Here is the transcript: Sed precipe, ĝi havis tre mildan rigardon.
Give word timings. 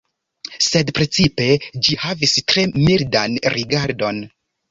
Sed 0.67 0.87
precipe, 0.99 1.45
ĝi 1.87 1.97
havis 2.05 2.33
tre 2.53 2.65
mildan 2.87 3.37
rigardon. 3.59 4.23